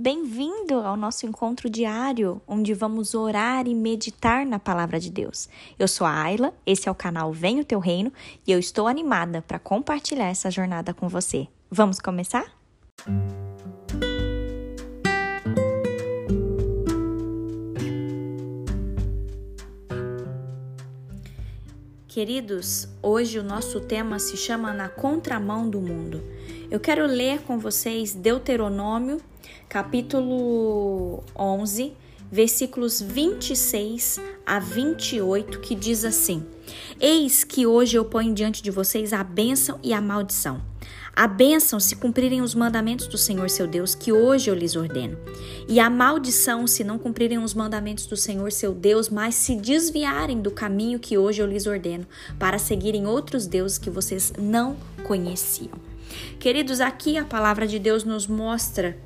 Bem-vindo 0.00 0.74
ao 0.74 0.96
nosso 0.96 1.26
encontro 1.26 1.68
diário, 1.68 2.40
onde 2.46 2.72
vamos 2.72 3.16
orar 3.16 3.66
e 3.66 3.74
meditar 3.74 4.46
na 4.46 4.56
palavra 4.56 5.00
de 5.00 5.10
Deus. 5.10 5.48
Eu 5.76 5.88
sou 5.88 6.06
a 6.06 6.22
Ayla, 6.22 6.54
esse 6.64 6.88
é 6.88 6.92
o 6.92 6.94
canal 6.94 7.32
Vem 7.32 7.58
o 7.58 7.64
Teu 7.64 7.80
Reino 7.80 8.12
e 8.46 8.52
eu 8.52 8.60
estou 8.60 8.86
animada 8.86 9.42
para 9.42 9.58
compartilhar 9.58 10.28
essa 10.28 10.52
jornada 10.52 10.94
com 10.94 11.08
você. 11.08 11.48
Vamos 11.68 11.98
começar? 11.98 12.44
Queridos, 22.06 22.86
hoje 23.02 23.40
o 23.40 23.42
nosso 23.42 23.80
tema 23.80 24.20
se 24.20 24.36
chama 24.36 24.72
Na 24.72 24.88
Contramão 24.88 25.68
do 25.68 25.80
Mundo. 25.80 26.22
Eu 26.70 26.78
quero 26.78 27.04
ler 27.04 27.40
com 27.42 27.58
vocês 27.58 28.14
Deuteronômio 28.14 29.20
capítulo 29.68 31.22
11, 31.36 31.92
versículos 32.30 33.00
26 33.00 34.20
a 34.46 34.58
28, 34.58 35.60
que 35.60 35.74
diz 35.74 36.04
assim: 36.04 36.44
Eis 37.00 37.44
que 37.44 37.66
hoje 37.66 37.96
eu 37.96 38.04
ponho 38.04 38.34
diante 38.34 38.62
de 38.62 38.70
vocês 38.70 39.12
a 39.12 39.22
bênção 39.24 39.78
e 39.82 39.92
a 39.92 40.00
maldição. 40.00 40.62
A 41.14 41.26
bênção 41.26 41.80
se 41.80 41.96
cumprirem 41.96 42.42
os 42.42 42.54
mandamentos 42.54 43.08
do 43.08 43.18
Senhor 43.18 43.50
seu 43.50 43.66
Deus, 43.66 43.92
que 43.92 44.12
hoje 44.12 44.48
eu 44.48 44.54
lhes 44.54 44.76
ordeno. 44.76 45.18
E 45.68 45.80
a 45.80 45.90
maldição 45.90 46.64
se 46.64 46.84
não 46.84 46.96
cumprirem 46.96 47.38
os 47.38 47.54
mandamentos 47.54 48.06
do 48.06 48.16
Senhor 48.16 48.52
seu 48.52 48.72
Deus, 48.72 49.08
mas 49.08 49.34
se 49.34 49.56
desviarem 49.56 50.40
do 50.40 50.52
caminho 50.52 51.00
que 51.00 51.18
hoje 51.18 51.42
eu 51.42 51.46
lhes 51.46 51.66
ordeno, 51.66 52.06
para 52.38 52.56
seguirem 52.56 53.04
outros 53.04 53.48
deuses 53.48 53.78
que 53.78 53.90
vocês 53.90 54.32
não 54.38 54.76
conheciam. 55.02 55.72
Queridos, 56.38 56.80
aqui 56.80 57.18
a 57.18 57.24
palavra 57.24 57.66
de 57.66 57.80
Deus 57.80 58.04
nos 58.04 58.28
mostra 58.28 58.96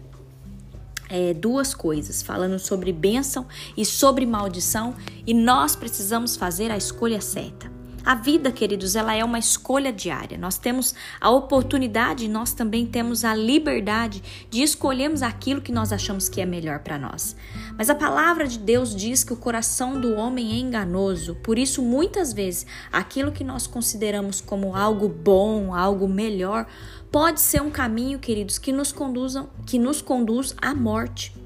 é, 1.13 1.35
duas 1.35 1.75
coisas, 1.75 2.23
falando 2.23 2.59
sobre 2.59 2.91
bênção 2.91 3.47
e 3.77 3.85
sobre 3.85 4.25
maldição, 4.25 4.95
e 5.27 5.35
nós 5.35 5.77
precisamos 5.77 6.37
fazer 6.37 6.71
a 6.71 6.77
escolha 6.77 7.21
certa. 7.21 7.82
A 8.05 8.17
vida, 8.17 8.51
queridos, 8.51 8.97
ela 8.97 9.15
é 9.15 9.25
uma 9.25 9.39
escolha 9.39 9.93
diária. 9.93 10.37
Nós 10.37 10.59
temos 10.59 10.95
a 11.21 11.31
oportunidade, 11.31 12.29
nós 12.29 12.53
também 12.53 12.85
temos 12.85 13.25
a 13.25 13.35
liberdade 13.35 14.23
de 14.51 14.63
escolhermos 14.63 15.23
aquilo 15.23 15.61
que 15.61 15.71
nós 15.71 15.93
achamos 15.93 16.29
que 16.29 16.41
é 16.41 16.47
melhor 16.47 16.81
para 16.81 16.99
nós. 16.99 17.37
Mas 17.79 17.89
a 17.89 17.95
palavra 17.95 18.49
de 18.49 18.59
Deus 18.59 18.95
diz 18.95 19.23
que 19.23 19.33
o 19.33 19.37
coração 19.37 20.01
do 20.01 20.15
homem 20.15 20.53
é 20.53 20.57
enganoso, 20.57 21.37
por 21.37 21.59
isso 21.59 21.81
muitas 21.81 22.33
vezes 22.33 22.67
aquilo 22.93 23.31
que 23.31 23.45
nós 23.45 23.67
consideramos 23.69 24.41
como 24.41 24.75
algo 24.75 25.09
bom, 25.09 25.75
algo 25.75 26.09
melhor, 26.09 26.67
pode 27.11 27.41
ser 27.41 27.63
um 27.63 27.71
caminho, 27.71 28.19
queridos, 28.19 28.59
que 28.59 28.73
nos 28.73 28.91
conduzam, 28.91 29.49
que 29.65 29.79
nos 29.79 30.03
conduz 30.03 30.55
à 30.61 30.75
morte. 30.75 31.42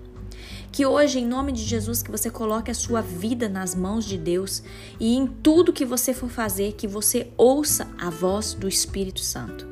Que 0.76 0.84
hoje, 0.84 1.20
em 1.20 1.26
nome 1.26 1.52
de 1.52 1.64
Jesus, 1.64 2.02
que 2.02 2.10
você 2.10 2.28
coloque 2.28 2.70
a 2.70 2.74
sua 2.74 3.00
vida 3.00 3.48
nas 3.48 3.74
mãos 3.74 4.04
de 4.04 4.18
Deus 4.18 4.62
e 5.00 5.16
em 5.16 5.26
tudo 5.26 5.72
que 5.72 5.86
você 5.86 6.12
for 6.12 6.28
fazer, 6.28 6.74
que 6.74 6.86
você 6.86 7.28
ouça 7.34 7.88
a 7.98 8.10
voz 8.10 8.52
do 8.52 8.68
Espírito 8.68 9.20
Santo. 9.20 9.66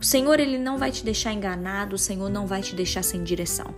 O 0.00 0.02
Senhor 0.02 0.40
ele 0.40 0.56
não 0.56 0.78
vai 0.78 0.90
te 0.90 1.04
deixar 1.04 1.34
enganado, 1.34 1.96
o 1.96 1.98
Senhor 1.98 2.30
não 2.30 2.46
vai 2.46 2.62
te 2.62 2.74
deixar 2.74 3.04
sem 3.04 3.22
direção. 3.22 3.74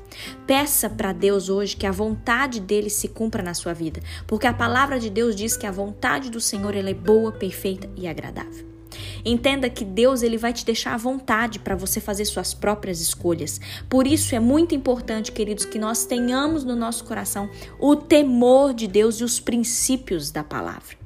Peça 0.47 0.89
para 0.89 1.12
Deus 1.12 1.49
hoje 1.49 1.77
que 1.77 1.84
a 1.84 1.91
vontade 1.91 2.61
dele 2.61 2.91
se 2.91 3.09
cumpra 3.09 3.43
na 3.43 3.55
sua 3.55 3.73
vida, 3.73 4.01
porque 4.25 4.47
a 4.47 4.55
palavra 4.55 5.01
de 5.01 5.11
Deus 5.11 5.34
diz 5.34 5.56
que 5.56 5.67
a 5.67 5.73
vontade 5.73 6.31
do 6.31 6.41
Senhor 6.41 6.77
ela 6.77 6.91
é 6.91 6.95
boa, 6.95 7.33
perfeita 7.33 7.91
e 7.97 8.06
agradável. 8.06 8.78
Entenda 9.24 9.69
que 9.69 9.84
Deus 9.84 10.22
ele 10.22 10.36
vai 10.36 10.52
te 10.52 10.64
deixar 10.64 10.94
à 10.94 10.97
vontade 10.97 11.58
para 11.58 11.77
você 11.77 12.00
fazer 12.00 12.24
suas 12.24 12.55
próprias 12.55 13.00
escolhas. 13.00 13.60
Por 13.88 14.06
isso 14.06 14.34
é 14.34 14.41
muito 14.41 14.75
importante, 14.75 15.33
queridos, 15.33 15.64
que 15.64 15.78
nós 15.78 16.05
tenhamos 16.05 16.64
no 16.64 16.77
nosso 16.77 17.05
coração 17.05 17.48
o 17.78 17.97
temor 17.97 18.72
de 18.75 18.86
Deus 18.86 19.16
e 19.16 19.25
os 19.25 19.41
princípios 19.41 20.30
da 20.30 20.44
palavra. 20.44 20.97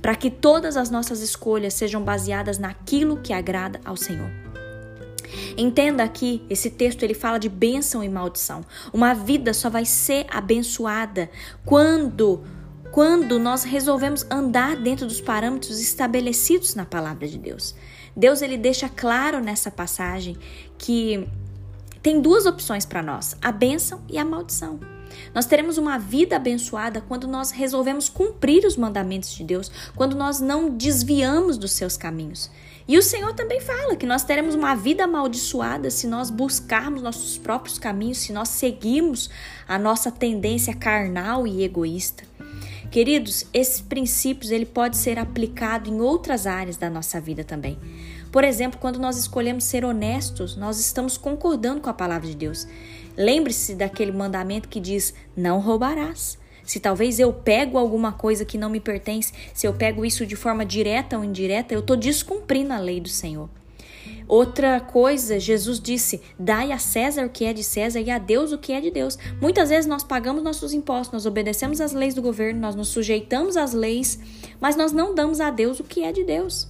Para 0.00 0.14
que 0.14 0.30
todas 0.30 0.76
as 0.76 0.90
nossas 0.90 1.20
escolhas 1.20 1.74
sejam 1.74 2.02
baseadas 2.02 2.58
naquilo 2.58 3.18
que 3.18 3.32
agrada 3.32 3.80
ao 3.84 3.96
Senhor. 3.96 4.30
Entenda 5.56 6.02
aqui, 6.02 6.42
esse 6.48 6.70
texto 6.70 7.02
ele 7.02 7.14
fala 7.14 7.38
de 7.38 7.48
bênção 7.48 8.02
e 8.02 8.08
maldição. 8.08 8.64
Uma 8.92 9.14
vida 9.14 9.54
só 9.54 9.70
vai 9.70 9.84
ser 9.84 10.26
abençoada 10.30 11.30
quando 11.64 12.42
quando 12.92 13.38
nós 13.38 13.64
resolvemos 13.64 14.24
andar 14.30 14.76
dentro 14.76 15.06
dos 15.06 15.20
parâmetros 15.20 15.80
estabelecidos 15.80 16.74
na 16.74 16.84
palavra 16.84 17.26
de 17.26 17.38
Deus. 17.38 17.74
Deus 18.14 18.42
ele 18.42 18.58
deixa 18.58 18.86
claro 18.86 19.40
nessa 19.40 19.70
passagem 19.70 20.36
que 20.76 21.26
tem 22.02 22.20
duas 22.20 22.44
opções 22.44 22.84
para 22.84 23.02
nós: 23.02 23.34
a 23.40 23.50
bênção 23.50 24.02
e 24.10 24.18
a 24.18 24.24
maldição. 24.24 24.78
Nós 25.34 25.46
teremos 25.46 25.78
uma 25.78 25.98
vida 25.98 26.36
abençoada 26.36 27.00
quando 27.00 27.26
nós 27.26 27.50
resolvemos 27.50 28.08
cumprir 28.08 28.64
os 28.66 28.76
mandamentos 28.76 29.34
de 29.34 29.44
Deus, 29.44 29.70
quando 29.94 30.14
nós 30.14 30.40
não 30.40 30.70
desviamos 30.70 31.56
dos 31.56 31.72
seus 31.72 31.96
caminhos. 31.96 32.50
E 32.88 32.98
o 32.98 33.02
Senhor 33.02 33.32
também 33.32 33.60
fala 33.60 33.94
que 33.94 34.06
nós 34.06 34.24
teremos 34.24 34.54
uma 34.54 34.74
vida 34.74 35.04
amaldiçoada 35.04 35.90
se 35.90 36.06
nós 36.06 36.30
buscarmos 36.30 37.02
nossos 37.02 37.38
próprios 37.38 37.78
caminhos, 37.78 38.18
se 38.18 38.32
nós 38.32 38.48
seguirmos 38.48 39.30
a 39.68 39.78
nossa 39.78 40.10
tendência 40.10 40.74
carnal 40.74 41.46
e 41.46 41.62
egoísta. 41.62 42.24
Queridos, 42.92 43.46
esses 43.54 43.80
princípios 43.80 44.50
ele 44.50 44.66
pode 44.66 44.98
ser 44.98 45.18
aplicado 45.18 45.88
em 45.88 45.98
outras 46.02 46.46
áreas 46.46 46.76
da 46.76 46.90
nossa 46.90 47.18
vida 47.18 47.42
também. 47.42 47.78
Por 48.30 48.44
exemplo, 48.44 48.78
quando 48.78 48.98
nós 48.98 49.16
escolhemos 49.16 49.64
ser 49.64 49.82
honestos, 49.82 50.56
nós 50.56 50.78
estamos 50.78 51.16
concordando 51.16 51.80
com 51.80 51.88
a 51.88 51.94
palavra 51.94 52.28
de 52.28 52.36
Deus. 52.36 52.68
Lembre-se 53.16 53.74
daquele 53.74 54.12
mandamento 54.12 54.68
que 54.68 54.78
diz: 54.78 55.14
não 55.34 55.58
roubarás. 55.58 56.36
Se 56.64 56.78
talvez 56.78 57.18
eu 57.18 57.32
pego 57.32 57.78
alguma 57.78 58.12
coisa 58.12 58.44
que 58.44 58.58
não 58.58 58.68
me 58.68 58.78
pertence, 58.78 59.32
se 59.54 59.66
eu 59.66 59.72
pego 59.72 60.04
isso 60.04 60.26
de 60.26 60.36
forma 60.36 60.62
direta 60.62 61.16
ou 61.16 61.24
indireta, 61.24 61.72
eu 61.72 61.80
estou 61.80 61.96
descumprindo 61.96 62.74
a 62.74 62.78
lei 62.78 63.00
do 63.00 63.08
Senhor. 63.08 63.48
Outra 64.26 64.80
coisa, 64.80 65.38
Jesus 65.38 65.80
disse: 65.80 66.20
dai 66.38 66.72
a 66.72 66.78
César 66.78 67.26
o 67.26 67.30
que 67.30 67.44
é 67.44 67.52
de 67.52 67.62
César 67.62 68.00
e 68.00 68.10
a 68.10 68.18
Deus 68.18 68.52
o 68.52 68.58
que 68.58 68.72
é 68.72 68.80
de 68.80 68.90
Deus. 68.90 69.18
Muitas 69.40 69.68
vezes 69.68 69.86
nós 69.86 70.02
pagamos 70.02 70.42
nossos 70.42 70.72
impostos, 70.72 71.12
nós 71.12 71.26
obedecemos 71.26 71.80
às 71.80 71.92
leis 71.92 72.14
do 72.14 72.22
governo, 72.22 72.60
nós 72.60 72.74
nos 72.74 72.88
sujeitamos 72.88 73.56
às 73.56 73.72
leis, 73.72 74.18
mas 74.60 74.76
nós 74.76 74.92
não 74.92 75.14
damos 75.14 75.40
a 75.40 75.50
Deus 75.50 75.80
o 75.80 75.84
que 75.84 76.02
é 76.02 76.12
de 76.12 76.24
Deus. 76.24 76.68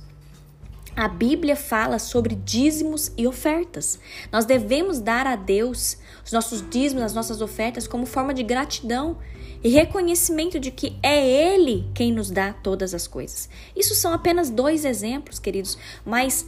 A 0.94 1.08
Bíblia 1.08 1.56
fala 1.56 1.98
sobre 1.98 2.34
dízimos 2.34 3.12
e 3.16 3.26
ofertas. 3.26 3.98
Nós 4.30 4.44
devemos 4.44 5.00
dar 5.00 5.26
a 5.26 5.36
Deus 5.36 5.96
os 6.24 6.32
nossos 6.32 6.62
dízimos, 6.68 7.02
as 7.02 7.14
nossas 7.14 7.40
ofertas, 7.40 7.88
como 7.88 8.04
forma 8.04 8.34
de 8.34 8.42
gratidão 8.42 9.16
e 9.64 9.70
reconhecimento 9.70 10.60
de 10.60 10.70
que 10.70 10.94
é 11.02 11.26
Ele 11.54 11.88
quem 11.94 12.12
nos 12.12 12.30
dá 12.30 12.52
todas 12.52 12.92
as 12.92 13.06
coisas. 13.06 13.48
Isso 13.74 13.94
são 13.94 14.12
apenas 14.12 14.50
dois 14.50 14.84
exemplos, 14.84 15.38
queridos, 15.38 15.78
mas 16.04 16.46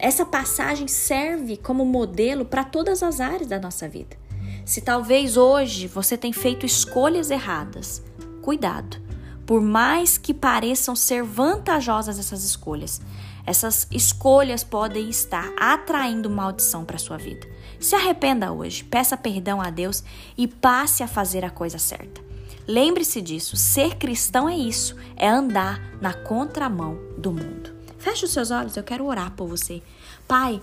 essa 0.00 0.24
passagem 0.24 0.88
serve 0.88 1.56
como 1.56 1.84
modelo 1.84 2.44
para 2.44 2.64
todas 2.64 3.02
as 3.02 3.20
áreas 3.20 3.46
da 3.46 3.58
nossa 3.58 3.88
vida. 3.88 4.16
Se 4.64 4.80
talvez 4.80 5.36
hoje 5.36 5.86
você 5.86 6.16
tenha 6.16 6.34
feito 6.34 6.64
escolhas 6.64 7.30
erradas, 7.30 8.02
cuidado. 8.42 8.98
Por 9.44 9.60
mais 9.60 10.16
que 10.16 10.32
pareçam 10.32 10.94
ser 10.94 11.22
vantajosas 11.22 12.18
essas 12.18 12.44
escolhas, 12.44 13.00
essas 13.44 13.86
escolhas 13.90 14.62
podem 14.62 15.08
estar 15.08 15.52
atraindo 15.58 16.30
maldição 16.30 16.84
para 16.84 16.98
sua 16.98 17.16
vida. 17.16 17.48
Se 17.80 17.96
arrependa 17.96 18.52
hoje, 18.52 18.84
peça 18.84 19.16
perdão 19.16 19.60
a 19.60 19.70
Deus 19.70 20.04
e 20.36 20.46
passe 20.46 21.02
a 21.02 21.08
fazer 21.08 21.44
a 21.44 21.50
coisa 21.50 21.78
certa. 21.78 22.20
Lembre-se 22.68 23.20
disso, 23.20 23.56
ser 23.56 23.96
cristão 23.96 24.48
é 24.48 24.56
isso, 24.56 24.94
é 25.16 25.28
andar 25.28 25.80
na 26.00 26.14
contramão 26.14 26.96
do 27.18 27.32
mundo. 27.32 27.79
Feche 28.00 28.24
os 28.24 28.32
seus 28.32 28.50
olhos, 28.50 28.76
eu 28.76 28.82
quero 28.82 29.04
orar 29.04 29.30
por 29.32 29.46
você. 29.46 29.82
Pai, 30.26 30.60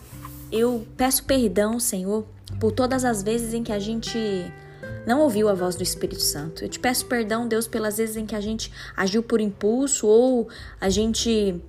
eu 0.51 0.87
peço 0.97 1.23
perdão, 1.23 1.79
Senhor, 1.79 2.25
por 2.59 2.71
todas 2.71 3.05
as 3.05 3.21
vezes 3.21 3.53
em 3.53 3.63
que 3.63 3.71
a 3.71 3.77
gente 3.77 4.17
não 5.05 5.21
ouviu 5.21 5.47
a 5.47 5.53
voz 5.53 5.75
do 5.75 5.83
Espírito 5.83 6.21
Santo. 6.21 6.63
Eu 6.63 6.69
te 6.69 6.79
peço 6.79 7.05
perdão, 7.05 7.47
Deus, 7.47 7.67
pelas 7.67 7.97
vezes 7.97 8.17
em 8.17 8.25
que 8.25 8.35
a 8.35 8.41
gente 8.41 8.71
agiu 8.95 9.21
por 9.21 9.39
impulso 9.39 10.07
ou 10.07 10.49
a 10.81 10.89
gente 10.89 11.61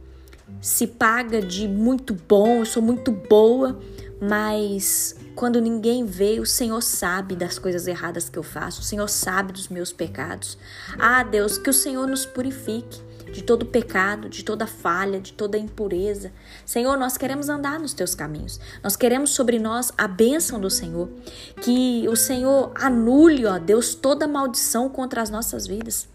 se 0.63 0.87
paga 0.87 1.43
de 1.43 1.69
muito 1.69 2.15
bom, 2.15 2.61
eu 2.61 2.67
sou 2.67 2.83
muito 2.83 3.13
boa, 3.13 3.79
mas 4.19 5.15
quando 5.35 5.61
ninguém 5.61 6.07
vê, 6.07 6.41
o 6.41 6.47
Senhor 6.47 6.81
sabe 6.81 7.37
das 7.37 7.59
coisas 7.59 7.87
erradas 7.87 8.31
que 8.31 8.39
eu 8.39 8.43
faço, 8.43 8.81
o 8.81 8.85
Senhor 8.85 9.07
sabe 9.07 9.53
dos 9.53 9.69
meus 9.69 9.93
pecados. 9.93 10.57
Ah, 10.99 11.23
Deus, 11.23 11.59
que 11.59 11.69
o 11.69 11.75
Senhor 11.75 12.07
nos 12.07 12.25
purifique 12.25 13.07
de 13.33 13.43
todo 13.43 13.67
pecado, 13.67 14.29
de 14.29 14.43
toda 14.43 14.67
falha, 14.67 15.21
de 15.21 15.33
toda 15.33 15.59
impureza. 15.59 16.33
Senhor, 16.65 16.97
nós 16.97 17.17
queremos 17.17 17.49
andar 17.49 17.79
nos 17.79 17.93
teus 17.93 18.15
caminhos. 18.15 18.61
Nós 18.83 18.97
queremos 18.97 19.31
sobre 19.31 19.59
nós 19.59 19.93
a 19.97 20.09
bênção 20.09 20.61
do 20.61 20.71
Senhor. 20.71 21.09
Que 21.61 22.07
o 22.09 22.17
Senhor 22.17 22.73
anule, 22.75 23.47
ó 23.47 23.59
Deus, 23.59 23.95
toda 23.95 24.27
maldição 24.27 24.89
contra 24.89 25.23
as 25.23 25.31
nossas 25.31 25.67
vidas. 25.67 26.09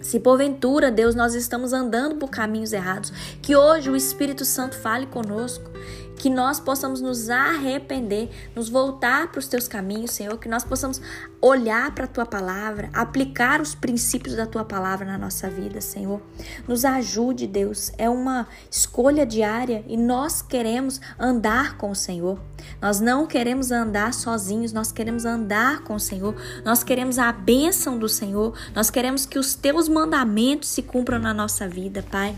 Se 0.00 0.20
porventura, 0.20 0.90
Deus, 0.90 1.14
nós 1.14 1.34
estamos 1.34 1.72
andando 1.72 2.16
por 2.16 2.28
caminhos 2.28 2.72
errados, 2.72 3.12
que 3.40 3.56
hoje 3.56 3.88
o 3.88 3.96
Espírito 3.96 4.44
Santo 4.44 4.76
fale 4.76 5.06
conosco, 5.06 5.70
que 6.16 6.30
nós 6.30 6.58
possamos 6.58 7.00
nos 7.00 7.28
arrepender, 7.28 8.30
nos 8.54 8.68
voltar 8.68 9.30
para 9.30 9.38
os 9.38 9.46
teus 9.46 9.68
caminhos, 9.68 10.12
Senhor, 10.12 10.38
que 10.38 10.48
nós 10.48 10.64
possamos 10.64 11.00
olhar 11.40 11.94
para 11.94 12.04
a 12.04 12.08
tua 12.08 12.26
palavra, 12.26 12.90
aplicar 12.92 13.60
os 13.60 13.74
princípios 13.74 14.34
da 14.34 14.46
tua 14.46 14.64
palavra 14.64 15.06
na 15.06 15.18
nossa 15.18 15.48
vida, 15.48 15.80
Senhor. 15.80 16.20
Nos 16.66 16.84
ajude, 16.84 17.46
Deus. 17.46 17.92
É 17.98 18.08
uma 18.08 18.46
escolha 18.70 19.26
diária 19.26 19.84
e 19.86 19.96
nós 19.96 20.42
queremos 20.42 21.00
andar 21.18 21.76
com 21.76 21.90
o 21.90 21.94
Senhor. 21.94 22.40
Nós 22.80 23.00
não 23.00 23.26
queremos 23.26 23.70
andar 23.70 24.12
sozinhos, 24.14 24.72
nós 24.72 24.90
queremos 24.90 25.24
andar 25.24 25.82
com 25.82 25.94
o 25.94 26.00
Senhor. 26.00 26.34
Nós 26.64 26.82
queremos 26.82 27.18
a 27.18 27.30
bênção 27.30 27.98
do 27.98 28.08
Senhor. 28.08 28.56
Nós 28.74 28.90
queremos 28.90 29.26
que 29.26 29.38
os 29.38 29.54
teus 29.54 29.88
mandamentos 29.88 30.68
se 30.68 30.82
cumpram 30.82 31.18
na 31.18 31.34
nossa 31.34 31.68
vida, 31.68 32.04
Pai. 32.10 32.34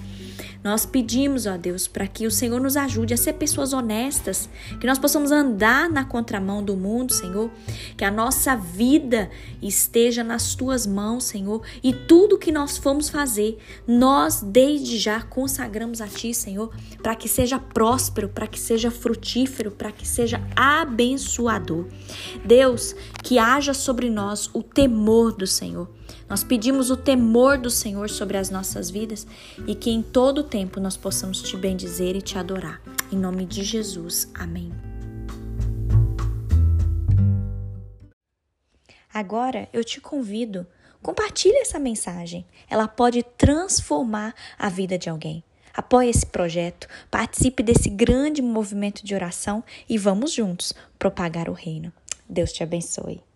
Nós 0.69 0.85
pedimos, 0.85 1.47
ó 1.47 1.57
Deus, 1.57 1.89
para 1.89 2.07
que 2.07 2.27
o 2.27 2.31
Senhor 2.31 2.61
nos 2.61 2.77
ajude 2.77 3.15
a 3.15 3.17
ser 3.17 3.33
pessoas 3.33 3.73
honestas, 3.73 4.51
que 4.79 4.87
nós 4.87 4.99
possamos 4.99 5.33
andar 5.33 5.89
na 5.89 6.05
contramão 6.05 6.63
do 6.63 6.77
mundo, 6.77 7.11
Senhor, 7.11 7.51
que 7.97 8.05
a 8.05 8.11
nossa 8.11 8.55
vida 8.55 9.31
esteja 9.63 10.23
nas 10.23 10.55
tuas 10.55 10.87
mãos, 10.87 11.25
Senhor, 11.25 11.63
e 11.83 11.95
tudo 11.95 12.37
que 12.37 12.53
nós 12.53 12.77
formos 12.77 13.09
fazer, 13.09 13.57
nós 13.87 14.43
desde 14.43 14.99
já 14.99 15.23
consagramos 15.23 16.03
a 16.03 16.07
ti, 16.07 16.35
Senhor, 16.35 16.71
para 17.03 17.15
que 17.15 17.31
seja 17.31 17.59
próspero, 17.59 18.29
para 18.29 18.47
que 18.47 18.61
seja 18.61 18.91
frutífero, 18.91 19.71
para 19.71 19.91
que 19.91 20.07
seja 20.07 20.39
abençoador. 20.55 21.87
Deus, 22.45 22.95
que 23.23 23.39
haja 23.39 23.73
sobre 23.73 24.11
nós 24.11 24.51
o 24.53 24.63
temor 24.63 25.33
do 25.33 25.47
Senhor 25.47 25.89
nós 26.29 26.45
pedimos 26.45 26.91
o 26.91 26.97
temor 26.97 27.59
do 27.59 27.71
Senhor 27.71 28.11
sobre 28.11 28.37
as 28.37 28.51
nossas 28.51 28.91
vidas 28.91 29.27
e 29.67 29.75
que 29.75 29.91
em 29.91 30.03
todo 30.03 30.43
tempo 30.43 30.81
nós 30.81 30.97
possamos 30.97 31.43
te 31.43 31.57
bendizer 31.57 32.17
e 32.17 32.23
te 32.23 32.39
adorar. 32.39 32.81
Em 33.11 33.17
nome 33.17 33.47
de 33.47 33.63
Jesus. 33.63 34.31
Amém. 34.35 34.73
Agora 39.13 39.69
eu 39.73 39.83
te 39.83 40.01
convido, 40.01 40.67
compartilhe 41.03 41.59
essa 41.59 41.79
mensagem. 41.79 42.47
Ela 42.69 42.87
pode 42.87 43.23
transformar 43.23 44.35
a 44.59 44.69
vida 44.69 44.99
de 44.99 45.09
alguém. 45.09 45.43
Apoie 45.75 46.11
esse 46.11 46.27
projeto, 46.27 46.89
participe 47.11 47.63
desse 47.63 47.89
grande 47.89 48.43
movimento 48.43 49.05
de 49.05 49.15
oração 49.15 49.63
e 49.89 49.97
vamos 49.97 50.33
juntos 50.33 50.73
propagar 50.99 51.49
o 51.49 51.53
reino. 51.53 51.93
Deus 52.29 52.53
te 52.53 52.63
abençoe. 52.63 53.28